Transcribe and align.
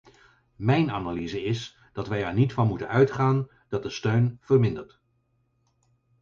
Mijn 0.55 0.91
analyse 0.91 1.43
is 1.43 1.77
dat 1.93 2.07
wij 2.07 2.23
er 2.25 2.33
niet 2.33 2.53
van 2.53 2.67
moeten 2.67 2.87
uitgaan 2.87 3.47
dat 3.69 3.83
de 3.83 3.89
steun 3.89 4.37
vermindert. 4.41 5.01